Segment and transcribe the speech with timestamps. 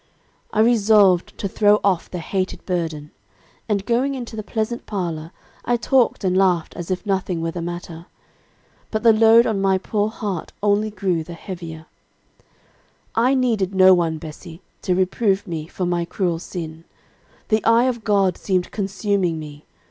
[0.51, 3.11] I resolved to throw off the hated burden,
[3.69, 5.29] and, going into the pleasant parlor,
[5.63, 8.07] I talked and laughed as if nothing were the matter.
[8.89, 11.85] But the load on my poor heart only grew the heavier.
[13.13, 16.83] "I needed no one, Bessie, to reprove me for my cruel sin.
[17.49, 19.65] The eye of God seemed consuming me.